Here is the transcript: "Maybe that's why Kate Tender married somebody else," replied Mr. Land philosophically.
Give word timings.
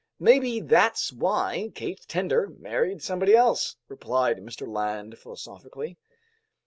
"Maybe 0.19 0.61
that's 0.61 1.13
why 1.13 1.71
Kate 1.75 2.03
Tender 2.07 2.47
married 2.57 3.03
somebody 3.03 3.35
else," 3.35 3.75
replied 3.87 4.39
Mr. 4.39 4.67
Land 4.67 5.15
philosophically. 5.19 5.95